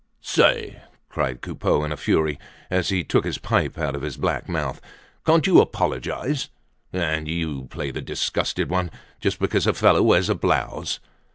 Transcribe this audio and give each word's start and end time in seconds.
"Say!" 0.23 0.81
cried 1.09 1.41
Coupeau 1.41 1.83
in 1.83 1.91
a 1.91 1.95
fury, 1.95 2.39
as 2.71 2.89
he 2.89 3.03
took 3.03 3.23
his 3.23 3.37
pipe 3.37 3.77
out 3.77 3.95
of 3.95 4.01
his 4.01 4.17
black 4.17 4.49
mouth. 4.49 4.81
"Can't 5.27 5.45
you 5.45 5.61
apologize? 5.61 6.49
And 6.91 7.27
you 7.27 7.65
play 7.65 7.91
the 7.91 8.01
disgusted 8.01 8.67
one? 8.71 8.89
Just 9.19 9.37
because 9.37 9.67
a 9.67 9.73
fellow 9.75 10.01
wears 10.01 10.27
a 10.27 10.33
blouse!" 10.33 10.99